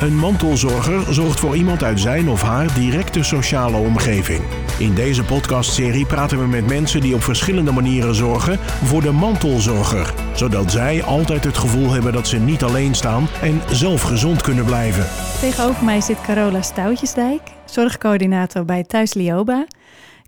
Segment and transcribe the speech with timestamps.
[0.00, 4.40] Een mantelzorger zorgt voor iemand uit zijn of haar directe sociale omgeving.
[4.78, 10.14] In deze podcastserie praten we met mensen die op verschillende manieren zorgen voor de mantelzorger,
[10.34, 14.64] zodat zij altijd het gevoel hebben dat ze niet alleen staan en zelf gezond kunnen
[14.64, 15.06] blijven.
[15.40, 19.66] Tegenover mij zit Carola Stoutjesdijk, zorgcoördinator bij Thuis Lioba.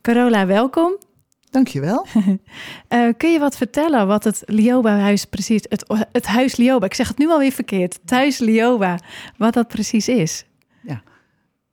[0.00, 1.05] Carola, welkom.
[1.56, 2.06] Dankjewel.
[2.88, 7.08] Uh, kun je wat vertellen wat het Lioba-huis precies, het, het huis Lioba, ik zeg
[7.08, 8.98] het nu alweer verkeerd, Thuis Lioba,
[9.36, 10.44] wat dat precies is?
[10.82, 11.02] Ja,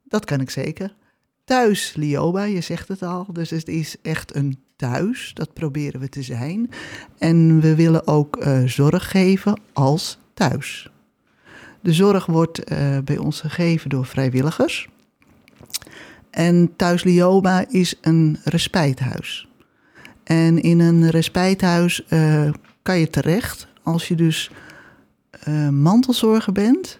[0.03, 0.95] dat kan ik zeker.
[1.43, 6.09] Thuis Lioba, je zegt het al, dus het is echt een thuis, dat proberen we
[6.09, 6.69] te zijn.
[7.17, 10.89] En we willen ook uh, zorg geven als thuis.
[11.81, 14.89] De zorg wordt uh, bij ons gegeven door vrijwilligers.
[16.29, 19.47] En Thuis Lioba is een respijthuis.
[20.23, 22.49] En in een respijthuis uh,
[22.81, 24.51] kan je terecht als je dus
[25.47, 26.99] uh, mantelzorger bent.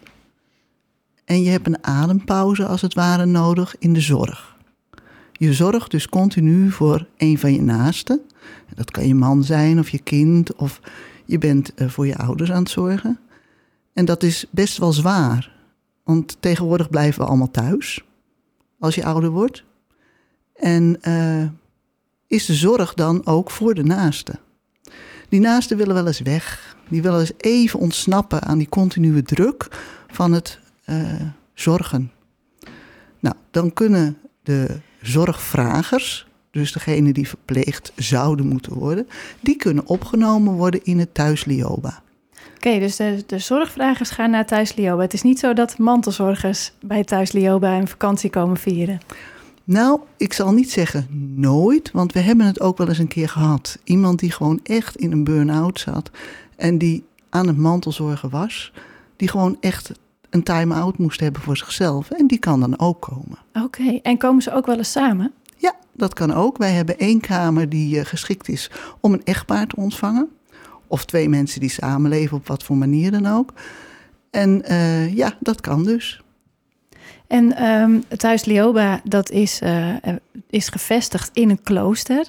[1.25, 4.57] En je hebt een adempauze als het ware nodig in de zorg.
[5.31, 8.21] Je zorgt dus continu voor een van je naasten.
[8.75, 10.79] Dat kan je man zijn of je kind of
[11.25, 13.19] je bent uh, voor je ouders aan het zorgen.
[13.93, 15.55] En dat is best wel zwaar.
[16.03, 18.03] Want tegenwoordig blijven we allemaal thuis
[18.79, 19.63] als je ouder wordt.
[20.55, 20.97] En
[22.33, 24.39] is de zorg dan ook voor de naasten.
[25.29, 26.75] Die naasten willen wel eens weg.
[26.89, 29.67] Die willen eens even ontsnappen aan die continue druk
[30.07, 31.21] van het uh,
[31.53, 32.11] zorgen.
[33.19, 39.07] Nou, dan kunnen de zorgvragers, dus degene die verpleegd zouden moeten worden,
[39.39, 42.01] die kunnen opgenomen worden in het thuis Lioba.
[42.55, 45.01] Oké, dus de, de zorgvragers gaan naar thuis Lioba.
[45.01, 48.99] Het is niet zo dat mantelzorgers bij thuis Lioba een vakantie komen vieren.
[49.63, 53.29] Nou, ik zal niet zeggen nooit, want we hebben het ook wel eens een keer
[53.29, 53.79] gehad.
[53.83, 56.11] Iemand die gewoon echt in een burn-out zat
[56.55, 58.73] en die aan het mantelzorgen was,
[59.15, 59.91] die gewoon echt
[60.29, 62.11] een time-out moest hebben voor zichzelf.
[62.11, 63.37] En die kan dan ook komen.
[63.53, 63.99] Oké, okay.
[64.03, 65.31] en komen ze ook wel eens samen?
[65.57, 66.57] Ja, dat kan ook.
[66.57, 70.29] Wij hebben één kamer die uh, geschikt is om een echtpaar te ontvangen.
[70.87, 73.53] Of twee mensen die samenleven op wat voor manier dan ook.
[74.29, 76.22] En uh, ja, dat kan dus.
[77.27, 79.95] En um, het huis Lioba, dat is, uh,
[80.49, 82.25] is gevestigd in een klooster.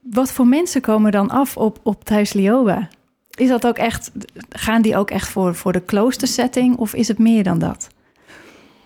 [0.00, 2.88] Wat voor mensen komen dan af op, op het huis Lioba?
[3.30, 4.10] Is dat ook echt,
[4.48, 7.88] gaan die ook echt voor, voor de kloostersetting of is het meer dan dat?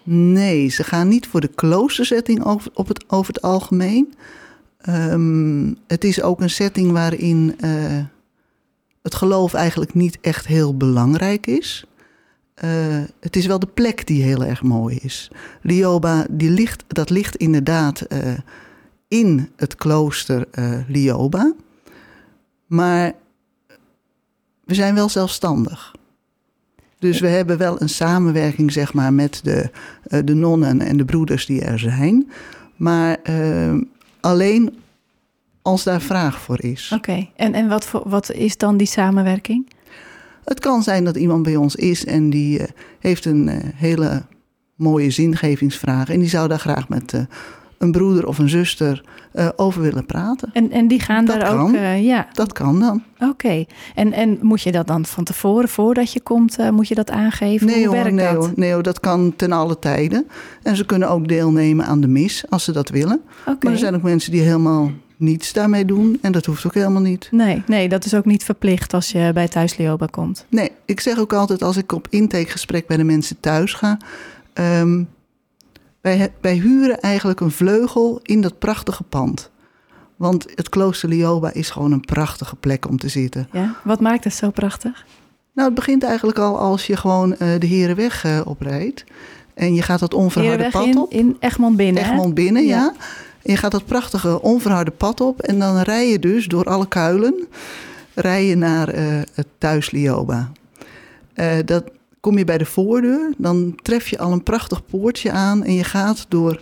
[0.04, 4.14] Nee, ze gaan niet voor de kloostersetting over, op het, over het algemeen.
[4.88, 7.98] Um, het is ook een setting waarin uh,
[9.02, 11.84] het geloof eigenlijk niet echt heel belangrijk is.
[12.64, 15.30] Uh, het is wel de plek die heel erg mooi is.
[15.62, 18.18] Lioba, die ligt, dat ligt inderdaad uh,
[19.08, 21.52] in het klooster uh, Lioba.
[22.66, 23.12] Maar
[24.64, 25.94] we zijn wel zelfstandig.
[26.98, 29.70] Dus we hebben wel een samenwerking, zeg maar, met de,
[30.24, 32.30] de nonnen en de broeders die er zijn.
[32.76, 33.18] Maar
[34.20, 34.82] alleen
[35.62, 36.92] als daar vraag voor is.
[36.94, 39.70] Oké, en, en wat, voor, wat is dan die samenwerking?
[40.44, 42.66] Het kan zijn dat iemand bij ons is en die uh,
[42.98, 44.22] heeft een uh, hele
[44.74, 46.08] mooie zingevingsvraag.
[46.08, 47.20] En die zou daar graag met uh,
[47.78, 49.04] een broeder of een zuster
[49.56, 50.50] over willen praten.
[50.52, 51.60] En, en die gaan dat daar kan.
[51.68, 52.00] ook.
[52.00, 52.28] ja.
[52.32, 53.02] Dat kan dan.
[53.14, 53.30] Oké.
[53.30, 53.66] Okay.
[53.94, 57.66] En, en moet je dat dan van tevoren, voordat je komt, moet je dat aangeven?
[57.66, 58.36] Nee, Hoe hoor, werkt nee, dat?
[58.36, 60.26] Hoor, nee hoor, dat kan ten alle tijden.
[60.62, 63.20] En ze kunnen ook deelnemen aan de mis als ze dat willen.
[63.40, 63.56] Okay.
[63.60, 64.90] Maar er zijn ook mensen die helemaal
[65.22, 66.18] niets daarmee doen.
[66.22, 67.28] En dat hoeft ook helemaal niet.
[67.30, 70.46] Nee, nee, dat is ook niet verplicht als je bij Thuis Lioba komt.
[70.48, 73.98] Nee, ik zeg ook altijd als ik op intakegesprek bij de mensen thuis ga.
[74.54, 75.08] Um,
[76.00, 79.50] wij, wij huren eigenlijk een vleugel in dat prachtige pand.
[80.16, 83.48] Want het klooster Lioba is gewoon een prachtige plek om te zitten.
[83.52, 85.06] Ja, wat maakt het zo prachtig?
[85.54, 89.04] Nou, het begint eigenlijk al als je gewoon uh, de Herenweg uh, oprijdt.
[89.54, 91.10] En je gaat dat onverharde pad in, op.
[91.10, 92.02] in Egmond binnen.
[92.02, 92.92] Egmond binnen, ja.
[93.42, 96.88] En je gaat dat prachtige onverharde pad op en dan rij je dus door alle
[96.88, 97.48] kuilen
[98.14, 100.52] rij je naar uh, het thuis Lioba.
[101.34, 101.84] Uh, dat
[102.20, 105.84] kom je bij de voordeur, dan tref je al een prachtig poortje aan en je
[105.84, 106.60] gaat door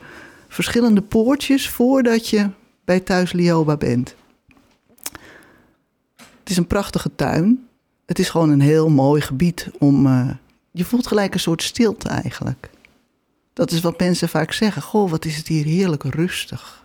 [0.49, 2.49] verschillende poortjes voordat je
[2.85, 4.15] bij thuis Lioba bent.
[6.17, 7.67] Het is een prachtige tuin.
[8.07, 10.07] Het is gewoon een heel mooi gebied om.
[10.07, 10.31] Uh,
[10.71, 12.71] je voelt gelijk een soort stilte eigenlijk.
[13.61, 14.83] Dat is wat mensen vaak zeggen.
[14.83, 16.83] Goh, wat is het hier heerlijk rustig.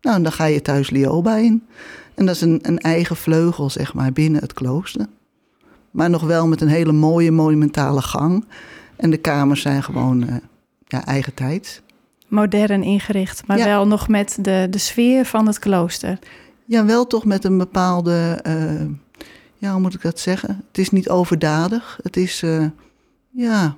[0.00, 1.66] Nou, en dan ga je thuis Lioba in.
[2.14, 5.06] En dat is een, een eigen vleugel, zeg maar, binnen het klooster.
[5.90, 8.44] Maar nog wel met een hele mooie, monumentale gang.
[8.96, 10.36] En de kamers zijn gewoon uh,
[10.86, 11.82] ja, eigen tijd.
[12.28, 13.64] Modern ingericht, maar Ja.
[13.64, 16.18] wel nog met de, de sfeer van het klooster.
[16.64, 18.84] Ja, wel toch met een bepaalde, eh,
[19.54, 20.64] ja, hoe moet ik dat zeggen?
[20.68, 21.98] Het is niet overdadig.
[22.02, 22.64] Het is, eh,
[23.30, 23.76] ja,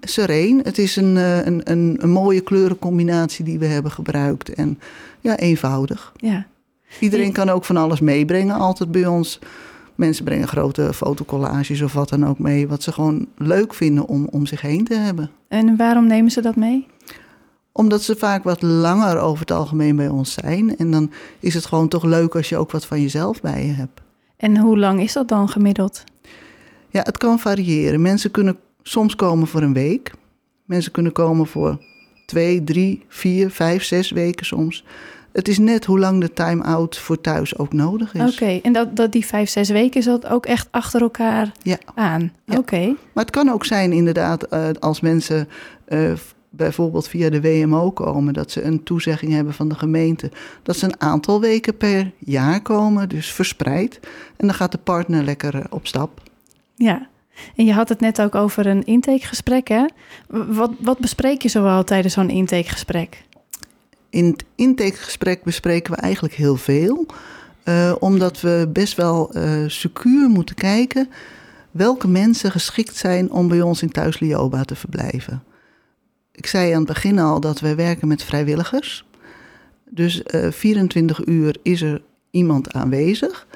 [0.00, 0.60] sereen.
[0.64, 4.54] Het is een, eh, een, een, een mooie kleurencombinatie die we hebben gebruikt.
[4.54, 4.78] En
[5.20, 6.12] ja, eenvoudig.
[6.16, 6.46] Ja.
[7.00, 9.38] Iedereen En- kan ook van alles meebrengen, altijd bij ons.
[9.94, 14.26] Mensen brengen grote fotocollages of wat dan ook mee, wat ze gewoon leuk vinden om
[14.30, 15.30] om zich heen te hebben.
[15.48, 16.86] En waarom nemen ze dat mee?
[17.72, 20.76] Omdat ze vaak wat langer over het algemeen bij ons zijn.
[20.76, 23.72] En dan is het gewoon toch leuk als je ook wat van jezelf bij je
[23.72, 24.00] hebt.
[24.36, 26.04] En hoe lang is dat dan gemiddeld?
[26.90, 28.02] Ja, het kan variëren.
[28.02, 30.12] Mensen kunnen soms komen voor een week.
[30.64, 31.78] Mensen kunnen komen voor
[32.26, 34.84] twee, drie, vier, vijf, zes weken soms.
[35.32, 38.32] Het is net hoe lang de time-out voor thuis ook nodig is.
[38.32, 41.78] Oké, en dat, dat die vijf, zes weken is dat ook echt achter elkaar Ja.
[41.94, 42.32] aan?
[42.44, 42.56] Ja.
[42.58, 45.48] Oké, Maar het kan ook zijn inderdaad eh, als mensen
[45.84, 46.12] eh,
[46.50, 48.32] bijvoorbeeld via de WMO komen...
[48.34, 50.30] dat ze een toezegging hebben van de gemeente...
[50.62, 54.00] dat ze een aantal weken per jaar komen, dus verspreid.
[54.36, 56.20] En dan gaat de partner lekker eh, op stap.
[56.76, 57.10] ja.
[57.56, 59.84] En je had het net ook over een intakegesprek, hè?
[60.28, 63.24] Wat, wat bespreek je zoal tijdens zo'n intakegesprek?
[64.10, 67.06] In het intakegesprek bespreken we eigenlijk heel veel...
[67.62, 71.08] eh, omdat we best wel eh secuur moeten kijken...
[71.70, 75.42] welke mensen geschikt zijn om bij ons in Thuis Lioba te verblijven.
[76.32, 79.04] Ik zei aan het begin al dat wij werken met vrijwilligers.
[79.90, 83.46] Dus eh 24 uur is er iemand aanwezig.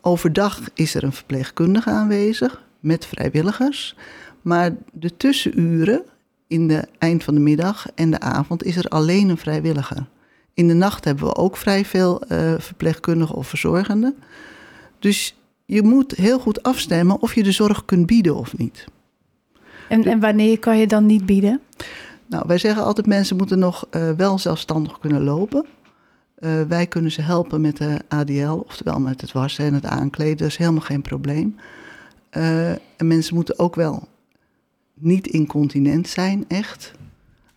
[0.00, 3.96] Overdag is er een verpleegkundige aanwezig met vrijwilligers.
[4.42, 6.02] Maar de tussenuren
[6.46, 10.06] in de eind van de middag en de avond is er alleen een vrijwilliger.
[10.54, 14.16] In de nacht hebben we ook vrij veel eh, verpleegkundigen of verzorgenden.
[14.98, 15.36] Dus
[15.66, 18.84] je moet heel goed afstemmen of je de zorg kunt bieden of niet.
[19.88, 21.60] En, en wanneer kan je dan niet bieden?
[22.26, 25.66] Nou, wij zeggen altijd mensen moeten nog eh, wel zelfstandig kunnen lopen.
[26.34, 30.36] Eh, wij kunnen ze helpen met de ADL, oftewel met het wassen en het aankleden.
[30.36, 31.56] Dat is helemaal geen probleem.
[32.34, 34.08] Eh, en mensen moeten ook wel
[34.94, 36.92] niet incontinent zijn, echt.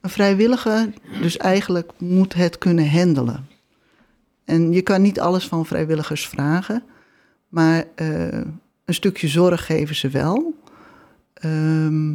[0.01, 0.89] Een vrijwilliger,
[1.21, 3.47] dus eigenlijk moet het kunnen handelen.
[4.45, 6.83] En je kan niet alles van vrijwilligers vragen,
[7.47, 8.27] maar eh,
[8.85, 10.53] een stukje zorg geven ze wel.
[11.33, 12.09] Ehm,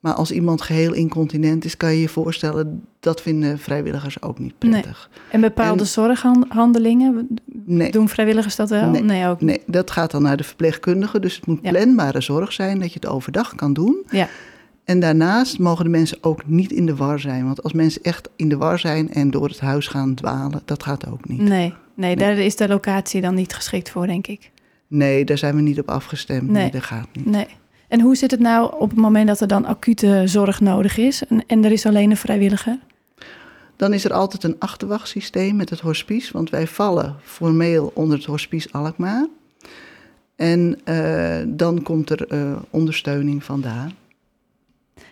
[0.00, 4.58] maar als iemand geheel incontinent is, kan je je voorstellen, dat vinden vrijwilligers ook niet
[4.58, 5.10] prettig.
[5.30, 7.28] En bepaalde En- zorghandelingen,
[7.70, 8.90] Nee, doen vrijwilligers dat wel?
[8.90, 9.26] Nee.
[9.28, 11.20] ook nee, dat gaat dan naar de verpleegkundige.
[11.20, 11.70] Dus het moet Ja.
[11.70, 13.96] planbare zorg zijn, dat je het overdag kan doen.
[14.10, 14.28] Ja.
[14.84, 17.44] En daarnaast mogen de mensen ook niet in de war zijn.
[17.44, 20.82] Want als mensen echt in de war zijn en door het huis gaan dwalen, dat
[20.82, 21.40] gaat ook niet.
[21.40, 24.50] Nee, nee, daar is de locatie dan niet geschikt voor, denk ik.
[24.86, 26.42] Nee, daar zijn we niet op afgestemd.
[26.50, 26.70] Nee, Nee.
[26.70, 27.26] dat gaat niet.
[27.26, 27.46] Nee.
[27.88, 31.26] En hoe zit het nou op het moment dat er dan acute zorg nodig is
[31.26, 32.78] en, en er is alleen een vrijwilliger?
[33.78, 36.32] Dan is er altijd een achterwachtsysteem met het hospice.
[36.32, 39.26] Want wij vallen formeel onder het hospice Alkmaar.
[40.36, 43.92] En eh, dan komt er eh, ondersteuning vandaan.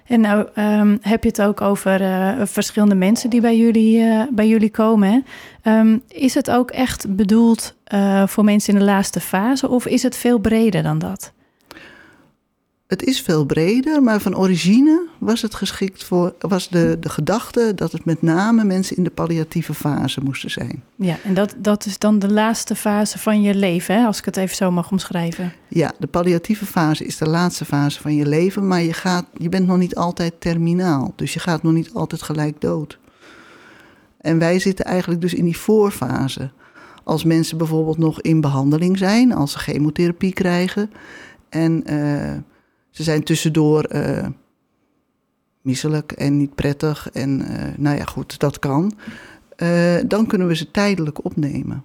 [0.06, 4.48] En nou ehm, heb je het ook over eh, verschillende mensen die bij jullie, bij
[4.48, 5.24] jullie komen.
[5.62, 7.74] Ehm, is het ook echt bedoeld
[8.26, 11.32] voor mensen in de laatste fase of is het veel breder dan dat?
[12.87, 17.73] Het is veel breder, maar van origine was het geschikt voor, was de, de gedachte
[17.75, 20.83] dat het met name mensen in de palliatieve fase moesten zijn.
[20.97, 24.06] Ja, en dat, dat is dan de laatste fase van je leven, hè?
[24.06, 25.53] als ik het even zo mag omschrijven.
[25.69, 29.49] Ja, de palliatieve fase is de laatste fase van je leven, maar je, gaat, je
[29.49, 31.12] bent nog niet altijd terminaal.
[31.16, 32.99] Dus je gaat nog niet altijd gelijk dood.
[34.21, 36.50] En wij zitten eigenlijk dus in die voorfase.
[37.05, 40.90] Als mensen bijvoorbeeld nog in behandeling zijn, als ze chemotherapie krijgen
[41.49, 42.33] en eh,
[42.97, 44.26] ze zijn tussendoor eh,
[45.61, 48.93] misselijk en niet prettig en eh, nou ja, goed, dat kan.
[49.57, 51.85] Eh, dan kunnen we ze tijdelijk opnemen.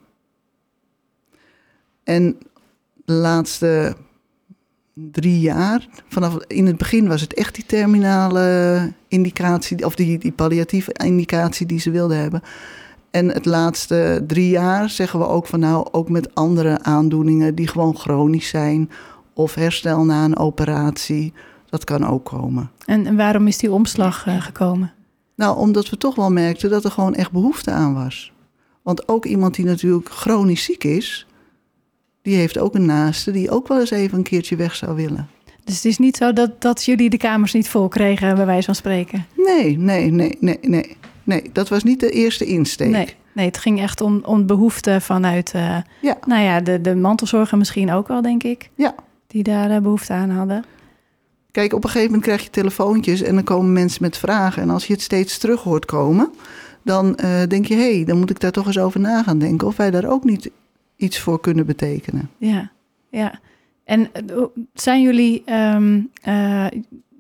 [2.04, 2.38] En
[3.06, 3.96] de laatste
[4.94, 10.32] drie jaar, vanaf in het begin was het echt die terminale indicatie, of die, die
[10.32, 12.42] palliatieve indicatie die ze wilden hebben.
[13.10, 17.68] En het laatste drie jaar zeggen we ook van nou, ook met andere aandoeningen die
[17.68, 18.90] gewoon chronisch zijn,
[19.42, 21.34] of herstel na een operatie,
[21.70, 22.72] dat kan ook komen.
[22.86, 24.94] En, en waarom is die omslag eh, gekomen?
[25.36, 28.32] Nou, omdat we toch wel merkten dat er gewoon echt behoefte aan was.
[28.82, 31.28] Want ook iemand die natuurlijk chronisch ziek is,
[32.22, 35.28] die heeft ook een naaste die ook wel eens even een keertje weg zou willen.
[35.64, 38.66] Dus het is niet zo dat, dat jullie de kamers niet vol kregen, bij wijze
[38.66, 39.26] van spreken.
[39.36, 40.98] Nee, nee, nee, nee, nee.
[41.24, 42.90] Nee, dat was niet de eerste insteek.
[42.90, 46.18] Nee, nee, het ging echt om, om behoefte vanuit, eh, Ja.
[46.28, 48.70] nou ja, de, de mantelzorger misschien ook wel, denk ik.
[48.76, 48.96] Ja.
[49.32, 50.66] Die daar eh, behoefte aan hadden.
[51.52, 54.62] Kijk, op een gegeven moment krijg je telefoontjes en dan komen mensen met vragen.
[54.62, 56.32] En als je het steeds terug hoort komen,
[56.84, 59.40] dan eh, denk je, hé, hey, dan moet ik daar toch eens over na gaan
[59.40, 59.68] denken.
[59.68, 60.52] Of wij daar ook niet
[60.96, 62.30] iets voor kunnen betekenen.
[62.38, 62.72] Ja,
[63.10, 63.40] ja.
[63.84, 66.66] En eh, zijn jullie, ehm, eh,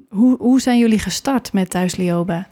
[0.09, 2.47] hoe, hoe zijn jullie gestart met Thuis Lioba?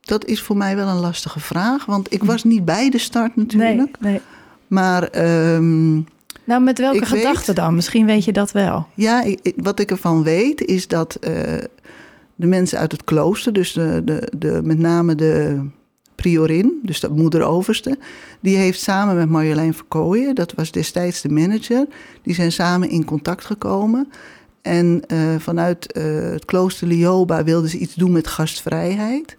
[0.00, 3.36] Dat is voor mij wel een lastige vraag, want ik was niet bij de start
[3.36, 4.00] natuurlijk.
[4.00, 4.20] Nee, nee.
[4.66, 6.00] Maar ehm,
[6.44, 7.74] Nou, met welke gedachten dan?
[7.74, 8.86] Misschien weet je dat wel.
[8.94, 11.32] ja, ik- wat ik ervan weet is dat eh,
[12.34, 15.60] de mensen uit het klooster, dus de, de, de, met name de
[16.14, 17.98] priorin, dus de moeder overste,
[18.40, 21.86] die heeft samen met Marjolein Verkooyen, dat was destijds de manager,
[22.22, 24.08] die zijn samen in contact gekomen.
[24.62, 29.36] En eh, vanuit eh, het klooster Lioba wilden ze iets doen met gastvrijheid.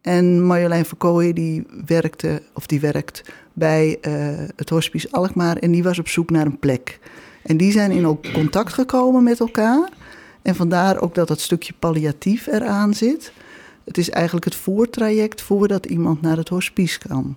[0.00, 4.12] En Marjolein Verkooyen die werkte, of die werkt bij eh,
[4.56, 6.98] het hospice Alkmaar en die was op zoek naar een plek.
[7.42, 9.88] En die zijn in ook contact gekomen met elkaar.
[10.42, 13.32] En vandaar ook dat dat stukje palliatief eraan zit.
[13.84, 17.36] Het is eigenlijk het voortraject voordat iemand naar het hospice kan.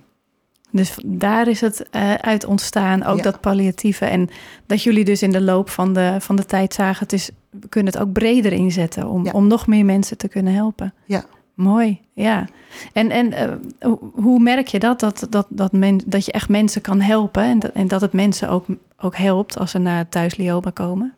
[0.72, 3.24] Dus daar is het eh, uit ontstaan, ook Ja.
[3.24, 4.06] dat palliatieve.
[4.06, 4.30] En
[4.66, 7.04] dat jullie dus in de loop van de, van de tijd zagen...
[7.04, 9.32] Het is, we kunnen het ook breder inzetten om, Ja.
[9.32, 10.94] om nog meer mensen te kunnen helpen.
[11.06, 11.26] Ja.
[11.56, 12.48] Mooi, ja.
[12.94, 15.00] En, en eh, hoe- merk je dat?
[15.00, 18.14] Dat, dat, dat, men, dat je echt mensen kan helpen en dat, en dat het
[18.14, 18.66] mensen ook,
[18.98, 21.14] ook helpt als ze naar thuis Lioba komen?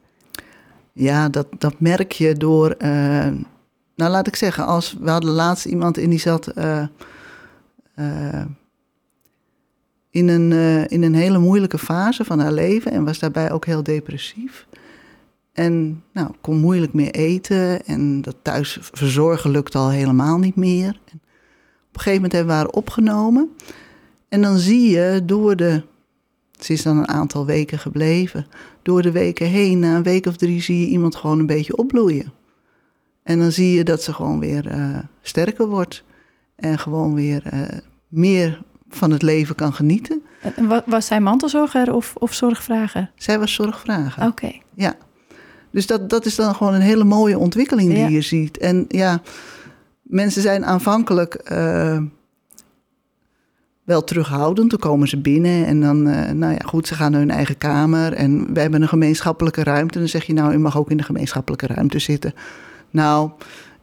[0.93, 2.71] Ja, dat, dat merk je door.
[2.71, 2.89] eh,
[3.95, 6.47] nou, laat ik zeggen, als we hadden laatst iemand in die zat.
[6.47, 6.83] eh,
[10.09, 10.51] in, een,
[10.89, 14.67] in een hele moeilijke fase van haar leven en was daarbij ook heel depressief.
[15.57, 20.85] En nou, kon moeilijk meer eten en dat thuis verzorgen lukte al helemaal niet meer.
[20.87, 21.21] En
[21.87, 23.49] op een gegeven moment hebben we haar opgenomen.
[24.29, 25.83] En dan zie je door de.
[26.59, 28.47] Ze is dan een aantal weken gebleven
[28.81, 31.77] door de weken heen, na een week of drie, zie je iemand gewoon een beetje
[31.77, 32.33] opbloeien.
[33.23, 36.03] En dan zie je dat ze gewoon weer eh, sterker wordt.
[36.55, 37.61] En gewoon weer eh,
[38.07, 40.21] meer van het leven kan genieten.
[40.55, 43.11] En wa- Was zij mantelzorger of, of zorgvrager?
[43.15, 44.27] Zij was zorgvrager.
[44.27, 44.95] Oké, Ja.
[45.77, 48.07] Dus dat, dat is dan gewoon een hele mooie ontwikkeling die Ja.
[48.07, 48.57] je ziet.
[48.57, 49.21] En ja,
[50.01, 51.97] mensen zijn aanvankelijk eh,
[53.83, 54.69] wel terughoudend.
[54.69, 57.57] Dan komen ze binnen en dan, eh, nou ja, goed, ze gaan naar hun eigen
[57.57, 58.13] kamer.
[58.13, 59.99] En we hebben een gemeenschappelijke ruimte.
[59.99, 62.33] Dan zeg je, nou, u mag ook in de gemeenschappelijke ruimte zitten.
[62.89, 63.31] Nou,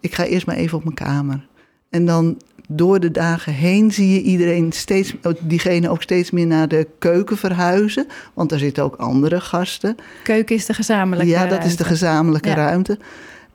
[0.01, 1.49] ik ga eerst maar even op mijn kamer.
[1.91, 6.69] En dan door de dagen heen zie je iedereen steeds, diegene ook steeds meer naar
[6.69, 8.07] de keuken verhuizen.
[8.35, 9.97] Want daar zitten ook andere gasten.
[10.23, 11.85] keuken is de gezamenlijke Ja, dat is de ruimte.
[11.85, 12.55] gezamenlijke Ja.
[12.55, 12.99] ruimte.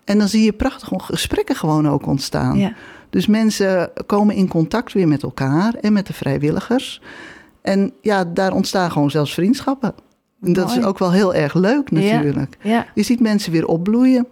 [0.03, 2.57] En dan zie je prachtige gesprekken gewoon ook ontstaan.
[2.57, 2.73] Ja,
[3.09, 7.01] Dus mensen komen in contact weer met elkaar en met de vrijwilligers.
[7.61, 9.93] En ja, daar ontstaan gewoon zelfs vriendschappen.
[10.41, 10.79] En dat Mooi.
[10.79, 12.57] is ook wel heel erg leuk natuurlijk.
[12.61, 14.27] ja, Je ziet mensen weer opbloeien.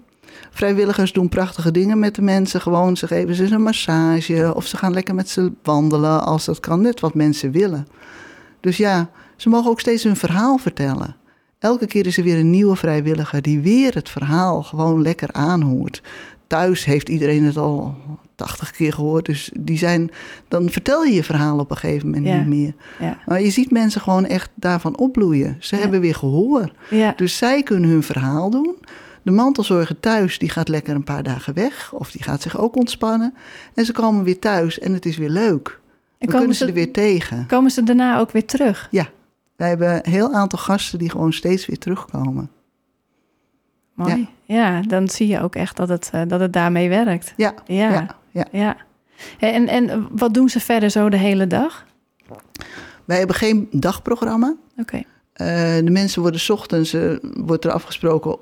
[0.51, 2.61] Vrijwilligers doen prachtige dingen met de mensen.
[2.61, 6.59] Gewoon, ze geven ze een massage of ze gaan lekker met ze wandelen als dat
[6.59, 6.81] kan.
[6.81, 7.87] Net wat mensen willen.
[8.59, 11.15] Dus ja, ze mogen ook steeds hun verhaal vertellen.
[11.59, 16.01] Elke keer is er weer een nieuwe vrijwilliger die weer het verhaal gewoon lekker aanhoort.
[16.47, 17.95] Thuis heeft iedereen het al
[18.35, 19.25] 80 keer gehoord.
[19.25, 20.09] Dus die zijn,
[20.47, 22.35] dan vertel je je verhaal op een gegeven moment Ja.
[22.37, 22.73] niet meer.
[22.99, 25.55] ja, Maar je ziet mensen gewoon echt daarvan opbloeien.
[25.59, 25.81] Ze Ja.
[25.81, 26.71] hebben weer gehoor.
[27.15, 28.75] Dus zij kunnen hun verhaal doen.
[29.27, 31.93] De mantelzorger thuis, die gaat lekker een paar dagen weg.
[31.93, 33.33] Of die gaat zich ook ontspannen.
[33.73, 35.79] En ze komen weer thuis en het is weer leuk.
[36.17, 37.45] En kunnen ze ze, er weer tegen.
[37.47, 38.87] komen ze daarna ook weer terug?
[38.91, 39.07] Ja,
[39.55, 42.51] wij hebben een heel aantal gasten die gewoon steeds weer terugkomen.
[43.93, 44.27] Mooi.
[44.43, 47.33] Ja, dan zie je ook echt dat het, eh, dat het daarmee werkt.
[47.37, 48.45] Ja, Ja, ja, ja.
[48.51, 48.77] ja.
[49.39, 51.85] En, en wat doen ze verder zo de hele dag?
[53.05, 54.55] Wij hebben geen dagprogramma.
[54.77, 55.01] Oké,
[55.33, 55.45] Eh,
[55.83, 58.37] de mensen worden 's ochtends, eh, wordt er afgesproken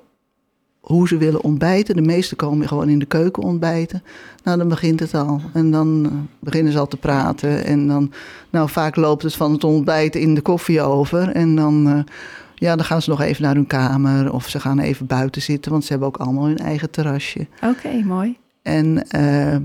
[0.86, 1.96] hoe ze willen ontbijten.
[1.96, 4.04] De meesten komen gewoon in de keuken ontbijten.
[4.44, 5.42] Nou, dan begint het al.
[5.54, 7.66] En dan eh, beginnen ze al te praten.
[7.66, 8.12] En dan,
[8.50, 11.30] nou, vaak loopt het van het ontbijt in de koffie over.
[11.30, 12.14] En dan, eh,
[12.56, 14.34] ja, dan gaan ze nog even naar hun kamer.
[14.34, 17.48] Of ze gaan even buiten zitten, want ze hebben ook allemaal hun eigen terrasje.
[17.64, 18.38] oké, mooi.
[18.62, 19.58] En eh,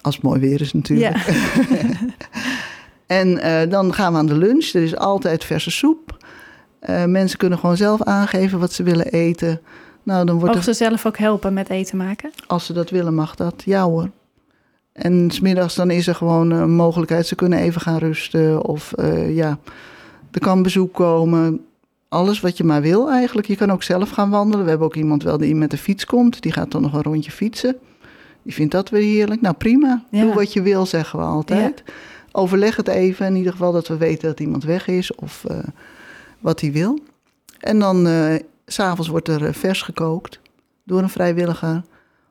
[0.00, 1.16] als het mooi weer is natuurlijk.
[1.16, 1.34] Ja.
[3.06, 4.70] En dan gaan we aan de lunch.
[4.74, 6.16] Er is altijd verse soep.
[7.06, 9.60] Mensen kunnen gewoon zelf aangeven wat ze willen eten.
[10.10, 12.30] Nou, dan wordt er, ze zelf ook helpen met eten maken?
[12.46, 13.62] als ze dat willen, mag dat.
[13.64, 14.10] Ja hoor.
[14.92, 17.26] En smiddags dan is er gewoon een mogelijkheid.
[17.26, 18.64] Ze kunnen even gaan rusten.
[18.64, 19.58] Of eh, ja,
[20.30, 21.64] er kan bezoek komen.
[22.08, 23.46] Alles wat je maar wil eigenlijk.
[23.46, 24.64] Je kan ook zelf gaan wandelen.
[24.64, 26.42] We hebben ook iemand wel die met de fiets komt.
[26.42, 27.76] Die gaat dan nog een rondje fietsen.
[28.42, 29.40] Die vindt dat weer heerlijk.
[29.40, 30.04] Nou prima.
[30.10, 30.22] Ja.
[30.22, 31.82] Doe wat je wil, zeggen we altijd.
[32.32, 33.26] Overleg het even.
[33.26, 35.14] In ieder geval dat we weten dat iemand weg is.
[35.14, 35.58] Of eh,
[36.40, 36.98] wat hij wil.
[37.58, 38.34] En dan eh,
[38.72, 40.40] s'avonds wordt er eh, vers gekookt
[40.84, 41.82] door een vrijwilliger.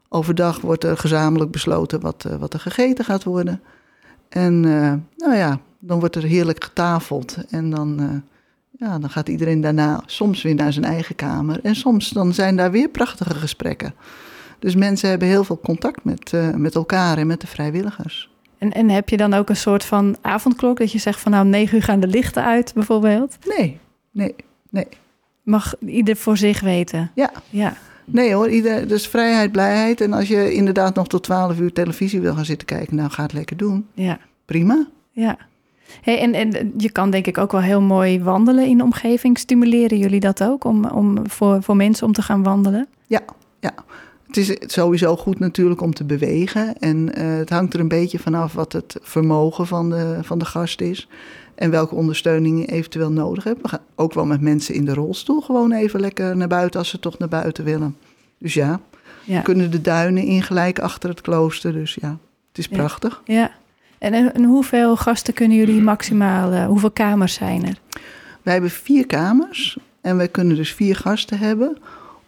[0.09, 3.61] Overdag wordt er gezamenlijk besloten wat, eh, wat er gegeten gaat worden.
[4.29, 7.37] En eh, nou ja, dan wordt er heerlijk getafeld.
[7.49, 8.23] En dan,
[8.71, 11.59] ja, dan gaat iedereen daarna soms weer naar zijn eigen kamer.
[11.63, 13.93] En soms dan zijn daar weer prachtige gesprekken.
[14.59, 18.29] Dus mensen hebben heel veel contact met, met elkaar en met de vrijwilligers.
[18.57, 21.45] En, en heb je dan ook een soort van avondklok dat je zegt van nou,
[21.47, 23.37] negen uur gaan de lichten uit bijvoorbeeld?
[23.57, 23.79] Nee,
[24.11, 24.35] nee,
[24.69, 24.87] nee.
[25.49, 27.11] Mag ieder voor zich weten?
[27.15, 27.31] Ja.
[27.49, 27.73] Ja,
[28.11, 30.01] Nee hoor, ieder, dus vrijheid, blijheid.
[30.01, 33.23] En als je inderdaad nog tot 12 uur televisie wil gaan zitten kijken, nou ga
[33.23, 33.87] het lekker doen.
[33.93, 34.87] ja, Prima.
[35.11, 35.37] ja.
[36.01, 39.37] Hey, en, en je kan denk ik ook wel heel mooi wandelen in de omgeving.
[39.37, 42.87] Stimuleren jullie dat ook om, om voor, voor mensen om te gaan wandelen?
[43.07, 43.21] Ja,
[43.59, 43.73] ja.
[44.27, 46.77] Het is sowieso goed natuurlijk om te bewegen.
[46.77, 50.45] En eh, het hangt er een beetje vanaf wat het vermogen van de, van de
[50.45, 51.07] gast is.
[51.59, 53.61] En welke ondersteuning je eventueel nodig hebt.
[53.61, 56.89] We gaan ook wel met mensen in de rolstoel gewoon even lekker naar buiten als
[56.89, 57.95] ze toch naar buiten willen.
[58.37, 58.79] Dus ja,
[59.23, 59.41] Ja.
[59.41, 61.73] kunnen de duinen in gelijk achter het klooster.
[61.73, 63.21] Dus ja, het is prachtig.
[63.25, 63.51] ja.
[63.97, 67.79] En, en, en hoeveel gasten kunnen jullie maximaal, eh, hoeveel kamers zijn er?
[68.41, 71.77] Wij hebben vier kamers en wij kunnen dus vier gasten hebben.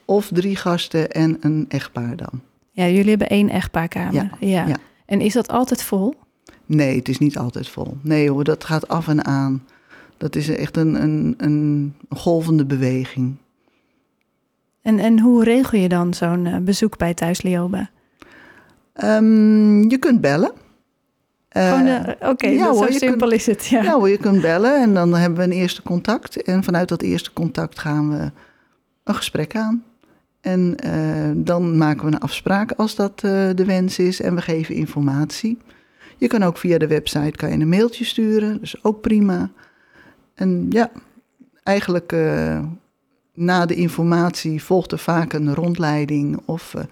[0.05, 2.41] Of drie gasten en een echtpaar dan.
[2.71, 4.13] Ja, jullie hebben één echtpaarkamer.
[4.13, 4.67] Ja, ja.
[4.67, 4.75] ja.
[5.05, 6.15] En is dat altijd vol?
[6.75, 7.97] Nee, het is niet altijd vol.
[8.01, 9.63] Nee hoor, dat gaat af en aan.
[10.17, 13.35] Dat is echt een, een, een golvende beweging.
[14.81, 17.89] En, en hoe regel je dan zo'n eh, bezoek bij Thuis Lioba?
[18.93, 20.51] Ehm, je kunt bellen.
[21.47, 23.65] Eh, eh, Oké, ja zo simpel kunt- is het.
[23.65, 23.83] Ja.
[23.83, 26.41] Ja hoor, je kunt bellen en dan hebben we een eerste contact.
[26.41, 28.31] En vanuit dat eerste contact gaan we
[29.03, 29.83] een gesprek aan.
[30.41, 30.75] En
[31.37, 35.57] dan maken we een afspraak als dat de wens is en we geven informatie.
[36.21, 39.49] Je kan ook via de website kan je een mailtje sturen, dus ook prima.
[40.35, 40.91] En ja,
[41.63, 42.59] eigenlijk eh,
[43.33, 46.83] na de informatie volgt er vaak een rondleiding of eh,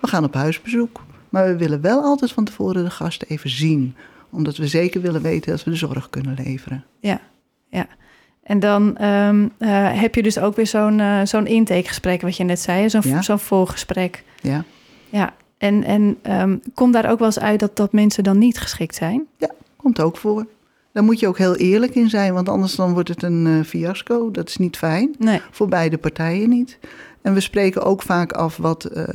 [0.00, 1.04] we gaan op huisbezoek.
[1.28, 3.94] Maar we willen wel altijd van tevoren de gasten even zien
[4.30, 6.84] omdat we zeker willen weten dat we de zorg kunnen leveren.
[7.00, 7.20] Ja,
[7.68, 7.86] ja.
[8.42, 12.60] En dan ehm, eh, heb je dus ook weer zo'n zo'n intakegesprek, wat je net
[12.60, 13.22] zei, zo'n Ja.
[13.22, 14.24] zo'n voorgesprek.
[14.40, 14.64] Ja,
[15.10, 18.58] Ja, en, en ehm, komt daar ook wel eens uit dat, dat mensen dan niet
[18.58, 19.26] geschikt zijn?
[19.76, 20.46] komt ook voor.
[20.92, 23.64] Daar moet je ook heel eerlijk in zijn, want anders dan wordt het een eh,
[23.66, 24.30] fiasco.
[24.30, 25.40] Dat is niet fijn, Nee.
[25.50, 26.78] voor beide partijen niet.
[27.22, 28.84] En we spreken ook vaak af wat...
[28.84, 29.14] eh,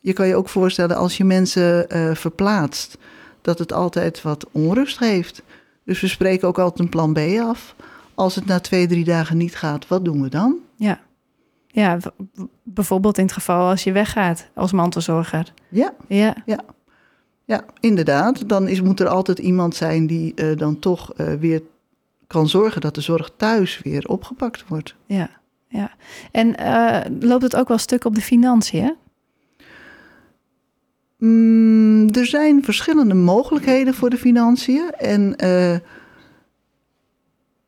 [0.00, 2.98] je kan je ook voorstellen als je mensen eh, verplaatst...
[3.42, 5.42] dat het altijd wat onrust geeft.
[5.84, 7.74] Dus we spreken ook altijd een plan B af.
[8.14, 10.56] Als het na twee, drie dagen niet gaat, wat doen we dan?
[10.76, 11.00] Ja.
[11.72, 11.98] Ja,
[12.62, 15.52] bijvoorbeeld in het geval als je weggaat als mantelzorger.
[15.68, 16.36] Ja, Ja,
[17.44, 18.48] Ja, inderdaad.
[18.48, 21.62] Dan is, moet er altijd iemand zijn die eh, dan toch eh, weer
[22.26, 24.94] kan zorgen dat de zorg thuis weer opgepakt wordt.
[25.06, 25.30] ja,
[25.68, 25.90] ja.
[26.30, 28.84] En eh, loopt het ook wel stuk op de financiën?
[28.84, 28.92] hè?
[31.26, 34.90] Mm, er zijn verschillende mogelijkheden voor de financiën.
[34.98, 35.76] En eh,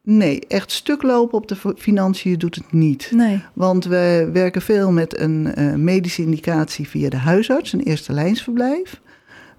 [0.04, 3.10] nee, echt stuk lopen op de financiën doet het niet.
[3.14, 3.42] Nee.
[3.52, 9.00] Want we werken veel met een eh, medische indicatie via de huisarts, een eerste lijnsverblijf.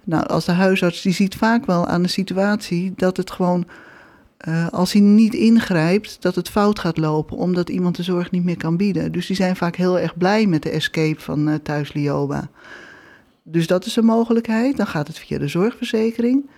[0.04, 3.66] Nou, als de huisarts die ziet vaak wel aan de situatie dat het gewoon,
[4.38, 8.44] eh, als hij niet ingrijpt, dat het fout gaat lopen omdat iemand de zorg niet
[8.44, 9.12] meer kan bieden.
[9.12, 12.50] Dus die zijn vaak heel erg blij met de escape van eh, Thuis Lioba.
[13.44, 14.78] Dus dat is een mogelijkheid.
[14.78, 16.50] Dan gaat het via de zorgverzekering.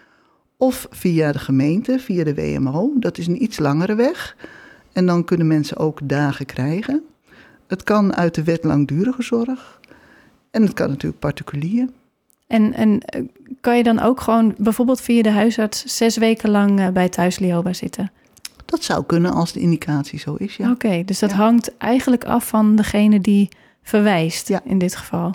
[0.58, 2.92] Of via de gemeente, via de WMO.
[2.96, 4.36] Dat is een iets langere weg.
[4.94, 7.04] En dan kunnen mensen ook dagen krijgen.
[7.68, 9.80] Het kan uit de wet langdurige zorg.
[10.52, 11.90] En het kan natuurlijk particulier.
[12.48, 13.22] En, en eh,
[13.62, 17.40] kan je dan ook gewoon bijvoorbeeld via de huisarts zes weken lang eh, bij Thuis
[17.40, 18.12] Lioba zitten?
[18.66, 20.72] Dat zou kunnen als de indicatie zo is, ja.
[20.72, 21.36] Oké, dus dat Ja.
[21.36, 23.50] hangt eigenlijk af van degene die
[23.82, 24.62] verwijst Ja.
[24.64, 25.34] in dit geval.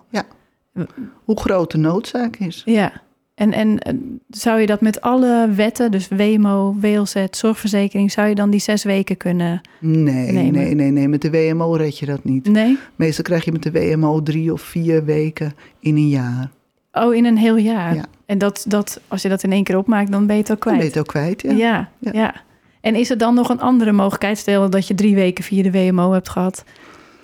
[1.25, 2.63] Hoe groot de noodzaak is.
[2.65, 2.93] Ja.
[3.42, 3.94] En, en eh,
[4.31, 8.85] zou je dat met alle wetten, dus WMO, WLZ, zorgverzekering, zou je dan die zes
[8.85, 9.61] weken kunnen?
[9.78, 11.09] Nee, Nee, nee, nee, nee.
[11.09, 12.48] Met de WMO red je dat niet.
[12.48, 12.78] Nee?
[12.96, 16.50] Meestal krijg je met de WMO drie of vier weken in een jaar.
[16.92, 17.94] Oh, in een heel jaar.
[17.94, 18.05] Ja.
[18.26, 20.64] En dat, dat, als je dat in één keer opmaakt, dan ben je het ook
[20.64, 20.94] Dan ben kwijt.
[20.94, 21.52] je het ook kwijt, ja.
[21.52, 21.88] Ja.
[21.98, 22.35] Ja, Ja.
[22.81, 24.38] En is er dan nog een andere mogelijkheid?
[24.38, 26.64] Stel dat je drie weken via de WMO hebt gehad.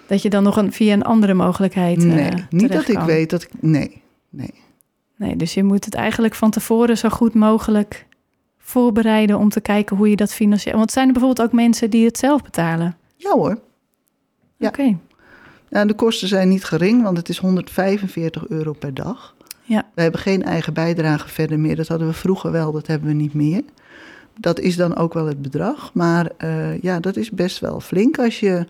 [0.07, 1.98] Dat je dan nog een, via een andere mogelijkheid.
[1.98, 3.48] eh, Nee, niet terecht dat ik weet dat ik...
[3.61, 4.50] Nee, nee.
[5.18, 8.07] Nee, dus je moet het eigenlijk van tevoren zo goed mogelijk
[8.59, 10.76] voorbereiden om te kijken hoe je dat financieel.
[10.76, 12.96] Want zijn er bijvoorbeeld ook mensen die het zelf betalen?
[13.16, 13.59] Ja hoor.
[14.57, 14.68] Ja.
[14.68, 14.98] Oké.
[15.68, 19.35] Ja, de kosten zijn niet gering, want het is 145 euro per dag.
[19.62, 19.87] Ja.
[19.94, 21.76] We hebben geen eigen bijdrage verder meer.
[21.76, 23.62] Dat hadden we vroeger wel, dat hebben we niet meer.
[24.40, 25.94] Dat is dan ook wel het bedrag.
[25.94, 28.66] Maar eh, ja, dat is best wel flink als je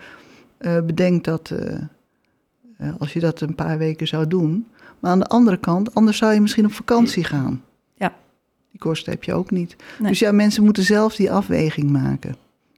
[0.58, 1.50] eh, bedenkt dat...
[1.50, 4.66] eh, als je dat een paar weken zou doen.
[4.98, 7.62] Maar aan de andere kant, anders zou je misschien op vakantie gaan.
[7.94, 8.14] Ja.
[8.70, 9.76] Die kosten heb je ook niet.
[9.98, 10.08] Nee.
[10.08, 12.36] Dus ja, mensen moeten zelf die afweging maken.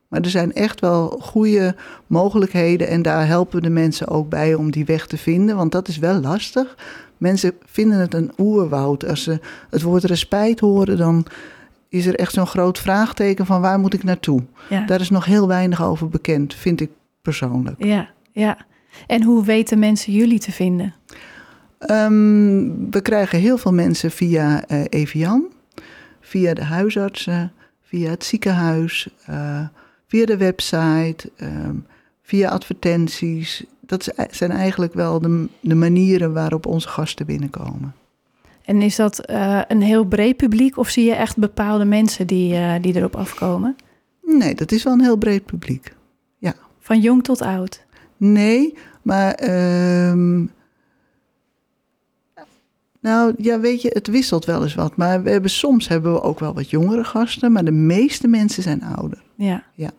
[0.09, 4.55] Maar er zijn echt wel goede mogelijkheden en daar helpen we de mensen ook bij
[4.55, 6.77] om die weg te vinden, want dat is wel lastig.
[7.17, 9.07] Mensen vinden het een oerwoud.
[9.07, 11.27] Als ze het woord respijt horen, dan
[11.89, 14.43] is er echt zo'n groot vraagteken van waar moet ik naartoe?
[14.69, 14.87] Ja.
[14.87, 16.91] Daar is nog heel weinig over bekend, vind ik
[17.23, 17.85] persoonlijk.
[17.85, 18.59] ja, ja.
[19.07, 20.95] En hoe weten mensen jullie te vinden?
[21.81, 25.45] Ehm, we krijgen heel veel mensen via eh Evian,
[26.21, 29.61] via de huisartsen, via het ziekenhuis, eh,
[30.07, 31.75] via de website, ehm,
[32.23, 33.65] via advertenties.
[33.81, 37.95] Dat zijn eigenlijk wel de, de manieren waarop onze gasten binnenkomen.
[38.65, 42.81] En is dat eh, een heel breed publiek of zie je echt bepaalde mensen die,
[42.81, 43.77] die erop afkomen?
[44.23, 45.93] Nee, dat is wel een heel breed publiek.
[46.83, 47.85] Van jong tot oud.
[48.17, 49.33] Nee, maar.
[49.35, 50.45] ehm,
[53.01, 54.97] nou ja, weet je, het wisselt wel eens wat.
[54.97, 58.63] Maar we hebben, soms hebben we ook wel wat jongere gasten, maar de meeste mensen
[58.63, 59.23] zijn ouder.
[59.35, 59.63] Ja.
[59.75, 59.91] Ja.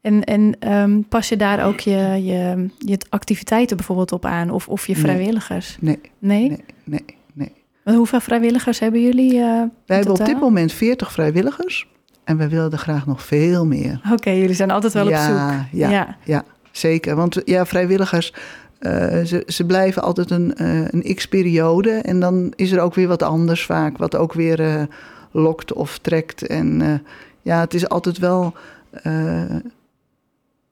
[0.00, 4.50] En, en ehm, pas je daar ook je, je, je activiteiten bijvoorbeeld op aan?
[4.50, 5.76] Of, of je vrijwilligers?
[5.80, 6.48] Nee, Nee?
[6.48, 7.52] nee, nee, nee.
[7.84, 9.32] Want hoeveel vrijwilligers hebben jullie?
[9.32, 11.88] eh, Wij hebben op dit moment 40 vrijwilligers
[12.24, 14.00] en we willen er graag nog veel meer.
[14.12, 15.78] Oké, jullie zijn altijd wel ja, op zoek.
[15.80, 16.44] Ja, ja.
[16.70, 17.16] zeker.
[17.16, 18.34] Want ja, vrijwilligers,
[18.82, 21.90] eh, ze, ze blijven altijd een, eh, een x-periode.
[21.90, 24.82] En dan is er ook weer wat anders vaak, wat ook weer eh,
[25.30, 26.46] lokt of trekt.
[26.46, 27.02] En
[27.42, 28.54] ja, het is altijd wel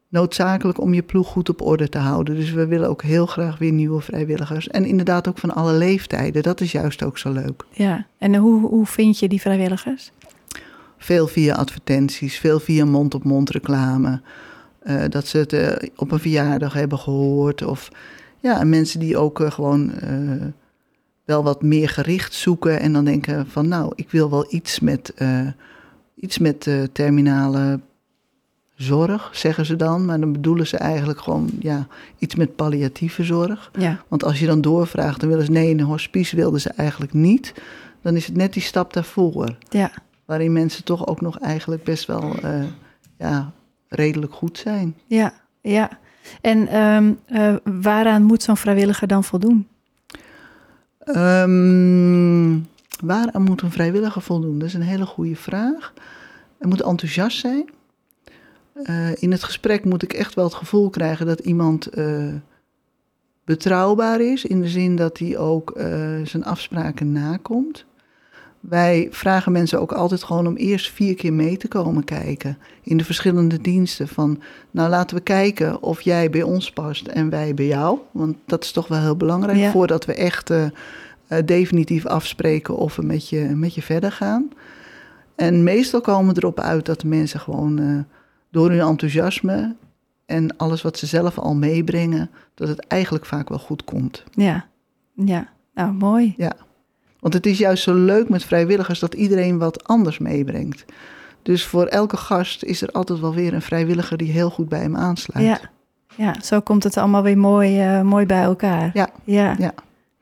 [0.09, 2.35] noodzakelijk om je ploeg goed op orde te houden.
[2.35, 4.69] Dus we willen ook heel graag weer nieuwe vrijwilligers.
[4.69, 6.43] En inderdaad ook van alle leeftijden.
[6.43, 7.65] Dat is juist ook zo leuk.
[7.71, 8.07] Ja.
[8.19, 10.13] En hoe, hoe vind je die vrijwilligers?
[10.99, 14.21] Veel via advertenties, veel via mond-op-mond reclame.
[14.81, 17.65] Eh, dat ze het eh, op een verjaardag hebben gehoord.
[17.65, 17.89] Of
[18.39, 19.93] ja, en mensen die ook eh, gewoon
[21.25, 22.81] wel wat meer gericht zoeken.
[22.81, 25.15] En dan denken van nou, ik wil wel iets met,
[26.15, 27.81] iets met terminale
[28.75, 30.05] zorg, zeggen ze dan.
[30.05, 31.87] Maar dan bedoelen ze eigenlijk gewoon ja,
[32.19, 33.71] iets met palliatieve zorg.
[33.79, 34.03] Ja.
[34.09, 37.55] Want als je dan doorvraagt, dan willen ze nee, een hospice wilden ze eigenlijk niet.
[38.03, 39.91] Dan is het net die stap daarvoor Ja.
[40.25, 42.35] waarin mensen toch ook nog eigenlijk best wel
[43.17, 43.53] ja,
[43.91, 44.97] redelijk goed zijn.
[45.07, 45.33] Ja.
[45.61, 45.99] Ja.
[46.41, 49.69] En ehm, eh, waaraan moet zo'n vrijwilliger dan voldoen?
[50.99, 52.59] Ehm
[53.05, 54.59] waaraan moet een vrijwilliger voldoen?
[54.59, 55.93] Dat is een hele goede vraag.
[56.59, 57.71] Hij moet enthousiast zijn.
[58.85, 62.35] Eh, in het gesprek moet ik echt wel het gevoel krijgen dat iemand eh,
[63.45, 65.73] betrouwbaar is, in de zin dat hij ook
[66.25, 67.85] zijn afspraken nakomt.
[68.61, 72.97] Wij vragen mensen ook altijd gewoon om eerst vier keer mee te komen kijken in
[72.97, 74.09] de verschillende diensten.
[74.09, 77.99] Van, nou laten we kijken of jij bij ons past en wij bij jou.
[78.11, 79.71] Want dat is toch wel heel belangrijk Ja.
[79.71, 80.65] voordat we echt eh,
[81.27, 84.51] eh, definitief afspreken of we met je, met je verder gaan.
[85.35, 87.99] En meestal komen we erop uit dat de mensen gewoon eh,
[88.51, 89.77] door hun enthousiasme
[90.27, 94.25] en alles wat ze zelf al meebrengen, dat het eigenlijk vaak wel goed komt.
[94.33, 94.67] Ja.
[95.15, 95.49] Ja.
[95.75, 96.35] Nou, mooi.
[97.21, 100.85] Want het is juist zo leuk met vrijwilligers dat iedereen wat anders meebrengt.
[101.43, 104.81] Dus voor elke gast is er altijd wel weer een vrijwilliger die heel goed bij
[104.81, 105.47] hem aansluit.
[105.47, 105.61] Ja.
[106.17, 108.91] Ja, zo komt het allemaal weer mooi, eh, mooi bij elkaar.
[108.93, 109.09] Ja.
[109.25, 109.55] ja.
[109.59, 109.75] Ja.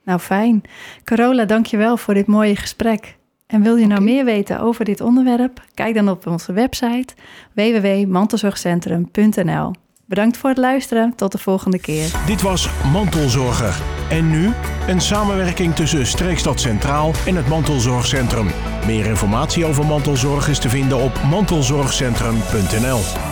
[0.05, 0.63] Nou, fijn.
[1.05, 3.17] Carola, dankjewel voor dit mooie gesprek.
[3.47, 5.63] En wil je nou meer weten over dit onderwerp?
[5.75, 7.15] Kijk dan op onze website
[7.53, 9.73] www.mantelzorgcentrum.nl.
[10.09, 11.13] Bedankt voor het luisteren.
[11.17, 12.11] Tot de volgende keer.
[12.27, 13.81] Dit was Mantelzorger.
[14.11, 14.53] En nu
[14.87, 18.51] een samenwerking tussen Streekstad Centraal en het Mantelzorgcentrum.
[18.87, 23.28] Meer informatie over mantelzorg is te vinden op mantelzorgcentrum.nl.